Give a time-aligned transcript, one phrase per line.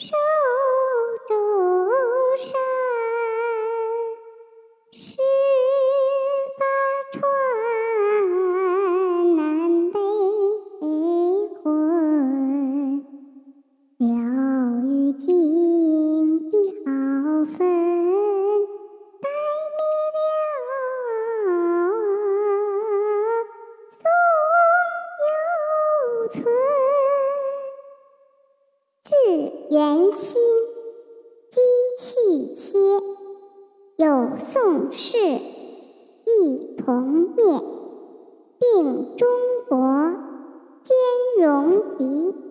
[0.00, 0.14] 守
[1.26, 1.34] 株
[2.36, 2.52] 山，
[4.92, 5.16] 十
[6.56, 6.62] 八
[7.18, 7.20] 春，
[9.34, 9.98] 南北
[11.64, 11.66] 混，
[13.96, 14.06] 鸟
[14.86, 15.26] 语尽
[16.48, 16.54] 的
[16.84, 16.86] 好
[17.58, 17.58] 分，
[19.20, 19.26] 待
[19.74, 19.80] 灭
[21.48, 21.50] 了，
[23.98, 24.06] 总
[25.26, 25.28] 有
[26.28, 26.67] 春。
[29.28, 29.34] 是
[29.68, 30.40] 元兴，
[31.50, 31.60] 基
[31.98, 32.78] 绪歇；
[33.96, 35.18] 有宋氏，
[36.24, 37.02] 一同
[37.36, 37.60] 灭。
[38.58, 39.28] 并中
[39.68, 39.76] 国，
[40.82, 42.47] 兼容狄。